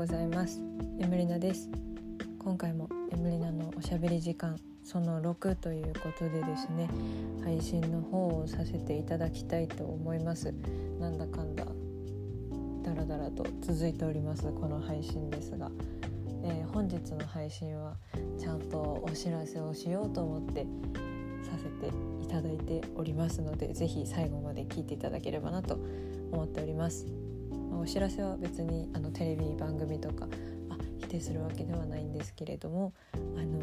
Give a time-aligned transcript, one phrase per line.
[0.00, 0.62] ございます。
[0.98, 1.68] エムリナです。
[2.38, 6.88] 今回もエムリナのおしゃべり時間その6ということでですね
[7.44, 10.54] 配信の方をさせていただきたいと思います。
[10.98, 11.66] なんだかんだ
[12.82, 15.70] だらだらと続いておりますこの配信ですが、
[16.44, 17.94] えー、本日の配信は
[18.38, 20.64] ちゃんとお知らせをしようと思って
[21.42, 21.94] させて
[22.24, 25.78] いただいておりますので是非最後まで聞いていただければなと
[26.32, 27.29] 思っております。
[27.70, 30.26] まお知らせは別にあのテレビ番組とか
[30.68, 33.60] あ否定するわけではないんですけれどもあの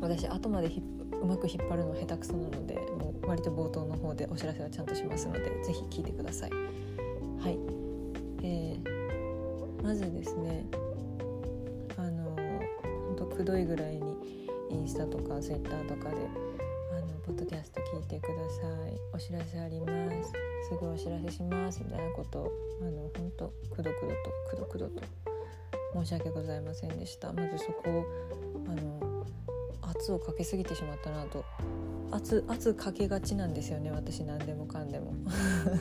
[0.00, 0.68] 私後まで
[1.22, 6.50] うまく引っ張るの下手くそなのでもう割と冒頭の方でお知らせはちゃんとしますので是非聞いてください。
[6.50, 7.58] はい、
[8.42, 10.66] えー、まずですね
[11.96, 12.36] あの
[13.06, 14.14] ほんとくどいぐらいに
[14.70, 16.16] インスタとかツイッターとかで
[17.30, 18.98] ポッドキャスト聞いてください。
[19.14, 20.32] お知らせあります。
[20.68, 21.80] すぐお知らせします。
[21.84, 22.50] みたいなこと
[22.82, 23.96] あの本当くどくどと
[24.50, 25.02] くどくどと
[25.94, 27.32] 申し訳ございませんでした。
[27.32, 28.04] まずそこを
[28.66, 29.24] あの
[29.82, 31.44] 圧をかけすぎてしまったなと。
[32.10, 33.92] 圧圧かけがちなんですよね。
[33.92, 35.14] 私何でもかんでも。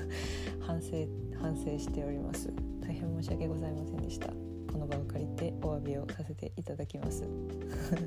[0.61, 1.07] 反省
[1.41, 2.53] 反省しております。
[2.79, 4.27] 大変申し訳ございませんでした。
[4.71, 7.23] この場を借りてお詫びをさせていただきます。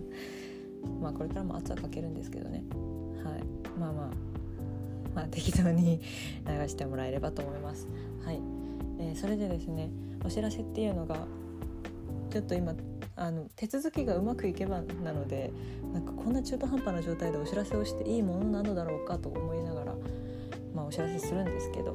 [1.03, 2.63] まあこれからも圧はかけるんですけどね。
[3.25, 3.45] はい
[3.79, 4.33] まあまあ
[5.15, 6.01] まあ、適当に
[6.47, 7.87] 流してもらえればと思います。
[8.25, 8.41] はい、
[8.99, 9.91] えー、それでですね
[10.25, 11.27] お知らせっていうのが
[12.31, 12.75] ちょっと今
[13.17, 15.53] あの手続きがうまくいけばなので
[15.93, 19.95] なんかこんな中途半端な状態でお知らせをしていいものなのだろうかと思いながら、
[20.75, 21.95] まあ、お知らせするんですけど、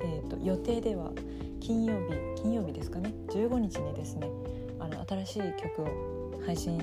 [0.00, 1.12] えーと、予定では
[1.60, 4.28] 金曜日金曜日ですかね15日にですね
[4.80, 6.82] あの新しい曲を配信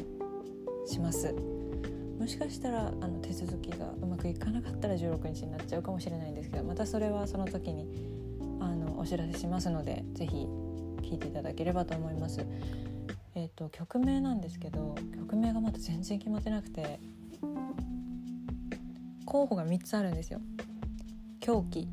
[0.86, 1.59] します。
[2.20, 7.88] もしかしたらあの手続きがうまくいかなかったら16日になっちゃうかもしれないんですけどまたそれはその時に
[8.60, 10.48] あのお知らせしますので是非
[11.02, 12.46] 聴いていただければと思います。
[13.36, 17.00] えーと、曲名なんですけど曲名がまだ全然決まってなくて
[19.26, 20.42] 候補が3つあるんですよ。
[21.40, 21.88] 狂気。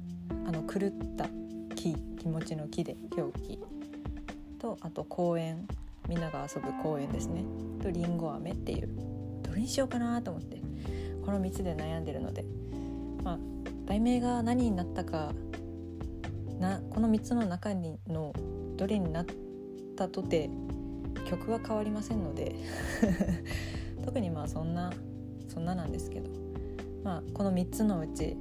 [0.46, 1.28] あの狂った
[1.76, 3.60] 気気持ちの気で狂気。
[4.58, 5.68] とあと公園。
[6.08, 7.44] みんなが遊ぶ公園ですね。
[7.82, 9.05] とりんご飴っていう。
[9.56, 10.60] れにしようかなと思って
[11.24, 12.44] この3つで悩んでるので
[13.22, 13.38] まあ
[13.86, 15.32] 題名が何になったか
[16.60, 18.32] なこの3つの中にの
[18.76, 19.26] どれになっ
[19.96, 20.50] たとて
[21.28, 22.54] 曲は変わりませんので
[24.04, 24.92] 特にまあそんな
[25.48, 26.30] そんななんですけど
[27.02, 28.36] まあこの3つのうち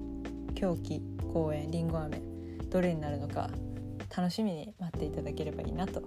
[0.53, 1.01] 狂気
[1.33, 2.21] 公園りんご飴
[2.69, 3.49] どれになるのか
[4.15, 6.01] 楽しみに待っていただければいいなと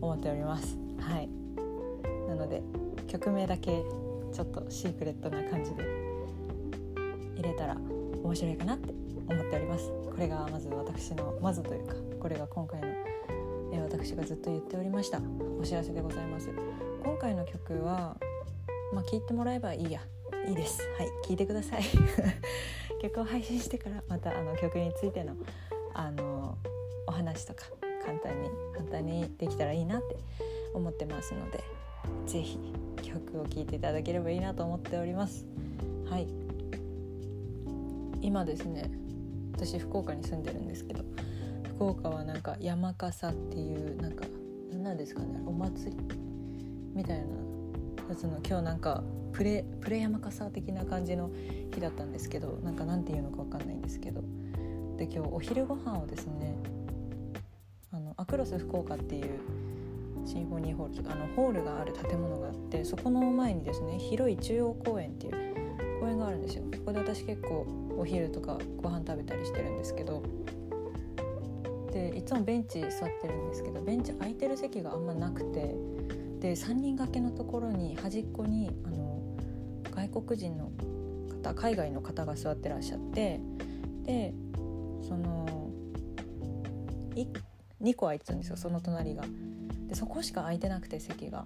[0.00, 0.78] 思っております。
[0.98, 1.28] はい。
[2.28, 2.62] なので
[3.08, 3.82] 曲名だけ
[4.32, 5.84] ちょっとシークレットな感じで
[7.36, 7.76] 入れたら
[8.22, 8.92] 面白いかなって
[9.28, 9.90] 思っております。
[9.90, 12.88] これがまず私のまずというかこれが今回の、
[13.72, 15.20] え私がずっと言っておりました
[15.60, 16.50] お知らせでございます。
[17.02, 18.16] 今回の曲は
[18.92, 20.00] まあ聞いてもらえばいいや。
[20.48, 20.80] いいです。
[20.96, 21.82] はい聞いてください。
[23.00, 25.34] 曲を配信してからまたあの曲についての
[25.94, 26.58] あの
[27.06, 27.64] お話とか
[28.04, 30.16] 簡単に簡単にできたらいいなって
[30.74, 31.62] 思ってますので
[32.26, 32.58] 是非
[33.12, 35.46] 曲を聴いていただければいいなと思っております。
[36.08, 36.40] はい。
[38.22, 38.90] 今ですね
[39.52, 41.04] 私福岡に住んでるんですけど
[41.76, 44.24] 福岡はなんか山笠っていうなんか
[44.70, 45.96] 何なんですかねお祭り
[46.94, 47.24] みたいな
[48.08, 51.30] やつの今日なんかプレプレ山笠的な感じの
[51.72, 54.22] 日だったんですけどなんかなんていうのか分かんないんですけど
[54.96, 56.56] で今日お昼ご飯をですね
[57.92, 59.40] あのアクロス福岡っていう
[60.26, 67.66] シンフォニーホールあのホールがある建物があってそこの前にですね広い中央公園っていう公園があるんですよそこで私結構
[67.98, 70.22] お昼とかご飯食べたりしてるんですけど
[71.92, 75.74] でいつもベンチ座ってるんですけどベンチ空いてる席があんまなくて
[76.40, 79.20] で3人掛けのところに端っこにあの
[79.90, 80.70] 外国人の
[81.42, 83.40] 方海外の方が座ってらっしゃって
[84.04, 84.32] で
[85.06, 85.70] その
[87.82, 89.24] 2個空いてたんですよその隣が。
[89.90, 91.44] でそこしか空いてなくて席が。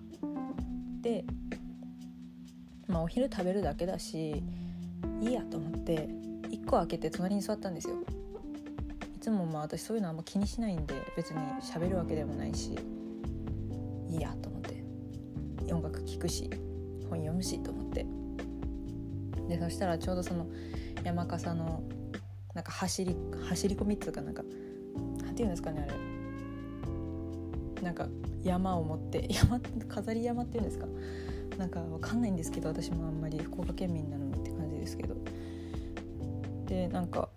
[1.01, 1.25] で
[2.87, 4.43] まあお昼食べるだけだし
[5.21, 6.09] いいやと思って
[6.51, 7.97] 1個開けて隣に座ったんですよ。
[9.17, 12.77] いつもまあ私そういうのあんま気にしないんで別に喋るわけでもないし
[14.11, 14.85] いいやと思って
[15.73, 16.51] 音楽聴くし
[17.09, 18.07] 本読むしと思って
[19.49, 20.47] でそしたらちょうどその
[21.03, 21.83] 山笠の
[22.55, 23.17] なんか走り
[23.49, 24.43] 走り込みっていうかなんか
[25.23, 26.14] なんていうんですかねあれ
[27.85, 28.09] なんか
[28.43, 30.87] 山を持って 山飾り山っていうんですか？
[31.59, 35.15] なんかわかんないんですけど私もあんまり福岡県民なのにって感じですけど。
[36.67, 37.29] でなんか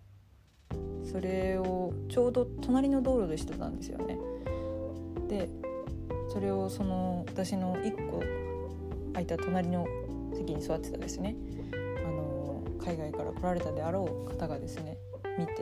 [1.03, 4.17] それをちょうど隣の道路でしてたんですよね。
[5.27, 5.49] で
[6.29, 8.19] それをその私の1個
[9.13, 9.85] 空いた隣の
[10.33, 11.35] 席に座ってたですね。
[12.05, 14.97] あの海外から来られたであろう方がですね
[15.37, 15.53] 見て。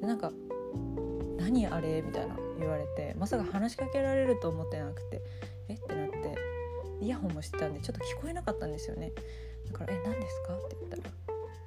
[0.00, 0.32] でなんか
[1.38, 2.36] 「何あれ?」みたいな。
[2.62, 5.22] 言われてまさか話しかけられると思ってなくて
[5.68, 6.36] 「えっ?」てなって
[7.00, 9.12] イヤホンもしてたんでちょっと聞こえなかったんですよね
[9.70, 10.96] だから「え何ですか?」って言った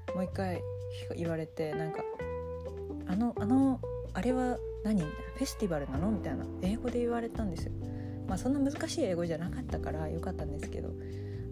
[0.09, 0.61] らもう一回
[1.15, 2.03] 言われてなんか
[3.07, 3.79] 「あのあの
[4.13, 7.71] あれは何?」みたいな「フェスティバルなの?」みたいな英語で言われたんですよ
[8.27, 10.89] まあそんな難しい英語じゃなかったからよかったんですけど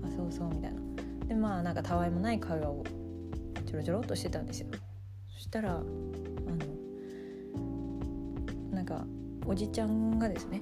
[0.03, 0.81] あそうそうみたいな
[1.27, 2.83] でまあなんかたわいもない会話を
[3.65, 4.67] ちょろちょろっとしてたんですよ
[5.29, 5.85] そしたらあの
[8.71, 9.05] なんか
[9.45, 10.61] おじちゃんがですね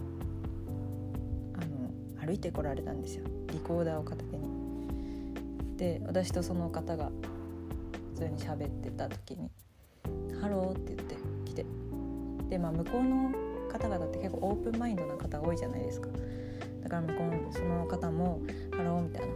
[1.56, 3.25] あの歩いてこられたんですよ。
[3.51, 4.48] リコーダーを片手に。
[5.78, 7.12] で私とその方が
[8.13, 9.50] 普通に喋ってた時に
[9.94, 11.66] 「Hello」って言って来て。
[12.50, 13.31] でまあ向こうの
[13.69, 16.10] 方々って結構オープンマインドな方多いじゃないですか。
[16.83, 19.33] だから向こうのその方も「Hello」みたいな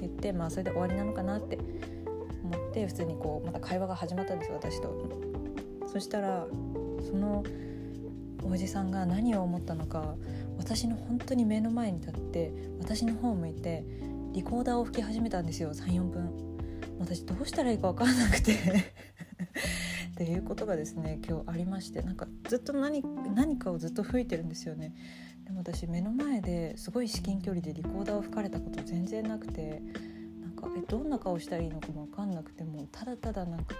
[0.00, 1.58] 言ってまあそれで終わりなのかなって
[2.42, 4.92] 思って普通にこうまた会話が始まったんですよ私と。
[5.86, 6.46] そしたら
[7.08, 7.44] その
[8.42, 10.14] おじさんが何を思ったのか
[10.58, 13.84] 私の本当に目の前に立って私の方を向いて
[14.32, 15.72] リコーダーを吹き始めたんですよ。
[15.72, 16.30] 34分。
[16.98, 18.52] 私どうしたらいいか分からなくて。
[20.12, 23.02] っていうことがですね今日ありましてなんかずっと何
[23.34, 24.94] 何かをずっと吹いてるんですよね。
[25.44, 29.82] でも私目の前ですごい至近距離でリコーダーを吹かれたこと全然なくて
[30.40, 33.74] なんかえどんな顔したらいいのかも分かんなくてもうただただなんか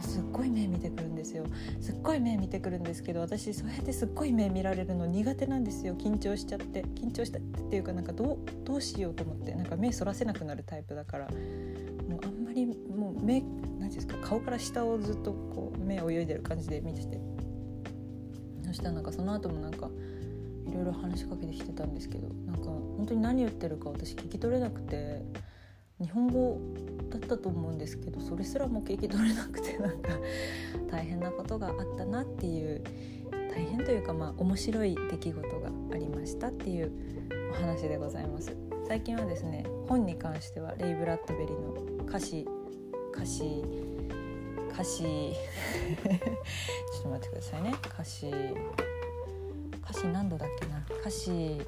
[0.00, 1.44] すっごい目見てくるんですよ。
[1.80, 5.94] すっごい目見てくるんですけど私そうやってすっごい目見られるの苦手なんですよ。
[5.96, 6.82] 緊張しちゃって。
[6.94, 9.54] 緊張したっていうかなんかどうどうしようと思って。
[9.54, 11.28] なんか目そらせなくなるタイプだから。
[11.28, 13.42] もうあんまりもう目
[13.78, 14.16] 何ですか。
[14.22, 17.20] 顔から下をずっとこう目泳いでる感じで見てて。
[18.62, 19.90] そしたらなんかその後もなんか
[20.68, 25.22] いろいろ話しかけてきてたんですけどなんか本当に何言ってるか私聞き取れなくて。
[26.00, 26.58] 日本語
[27.10, 30.10] だったと思うんですけどそれすらも聞き取れなくてなんか
[30.90, 32.82] 大変なことがあったなっていう
[33.54, 36.92] 大変というかまあ面白い出来事がありましたっていう
[37.52, 38.56] お話でございます。
[38.86, 42.46] 最近はですね本に関してはレイ・ブラッドベリーの歌詞
[43.12, 43.62] 歌詞。
[44.72, 47.74] 歌 詞ちょっと待ってくださいね。
[47.86, 48.30] 歌詞。
[49.82, 50.82] 歌詞何度だっけな？
[51.00, 51.26] 歌詞。
[51.26, 51.58] ちょっ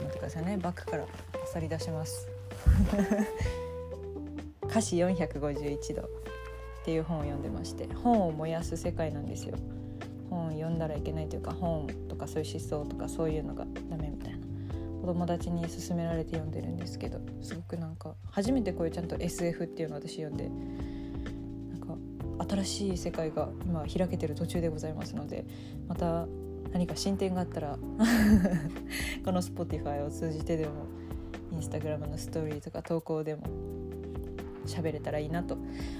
[0.00, 0.58] と待ってくださいね。
[0.58, 1.06] バックから
[1.54, 2.35] 漁り出します。
[4.68, 6.06] 歌詞451度っ
[6.84, 9.56] ていう本を読んでまして本を燃やす世界なんですよ。
[10.30, 14.46] 本を読んだらいけないというか本とかそういう思想とかそういうのがダメみたいな。
[15.06, 20.50] 子友達に勧められて読んでるんですけどすごくなんか初めてこういうちゃんと SF っていうのを私読んで
[21.70, 25.46] なんか新しい世界が今開けてる途中でございますので
[25.86, 26.26] また
[26.72, 27.78] 何か進展があったら
[29.24, 30.72] この Spotify を通じてでも
[31.56, 33.42] インスタグラムのストーリーとか投稿でも
[34.66, 35.56] 喋れたらいいなと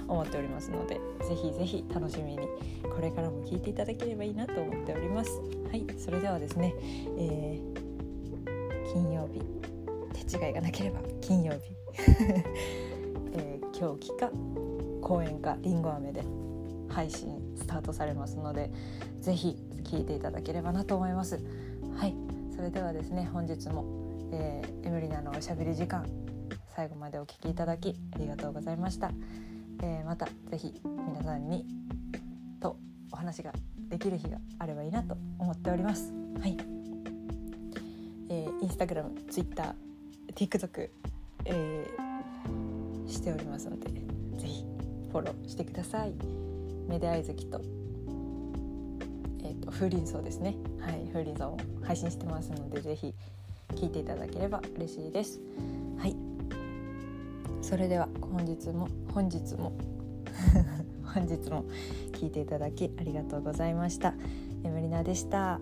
[0.06, 2.47] 思っておりますのでぜひぜひ楽しみに
[2.82, 5.41] これからも聞いていただければいいなと思っております。
[5.70, 6.75] はいそれではですね、
[7.19, 9.41] えー、金曜日
[10.26, 11.75] 手違いがなければ金曜日、
[13.32, 14.31] えー、今日か
[15.01, 16.22] 公演かりんご飴で
[16.89, 18.70] 配信スタートされますので
[19.20, 21.41] ぜひ聞いていただければなと思います。
[21.96, 22.15] はい
[22.55, 23.84] それではですね本日も、
[24.32, 26.06] えー、エムリナのおしゃべり時間
[26.74, 29.10] 最後までお聴きいただきありがとうございました、
[29.82, 31.64] えー、また是非皆さんに
[32.60, 32.76] と
[33.12, 33.52] お話が
[33.88, 36.12] できる日があればいいなと思っております。
[36.40, 36.56] はい、
[38.28, 40.90] えー、インスタグラム、ツイッター、TikTok、
[41.44, 43.90] えー、しておりますので
[44.36, 44.64] 是非
[45.10, 46.12] フォローしてください。
[46.88, 47.60] メデアイズキと
[49.42, 50.56] え、ー、と風鈴草ですね。
[50.80, 53.14] はい風鈴草を配信してますので是非
[53.75, 55.41] 聞いていただければ嬉しいです。
[55.99, 56.17] はい。
[57.63, 59.73] それでは本日も本日も
[61.03, 61.65] 本日も
[62.13, 64.15] 聞いていただきありがとうございました。
[64.65, 65.61] エムリナでした。